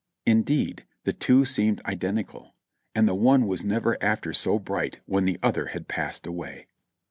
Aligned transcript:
Indeed, 0.25 0.83
the 1.03 1.13
two 1.13 1.45
seemed 1.45 1.79
identical, 1.85 2.55
and 2.95 3.07
the 3.07 3.13
one 3.13 3.45
was 3.45 3.63
never 3.63 4.03
after 4.03 4.33
so 4.33 4.57
bright 4.57 4.99
when 5.05 5.25
the 5.25 5.37
other 5.43 5.67
had 5.67 5.87
passed 5.87 6.25
away. 6.25 6.65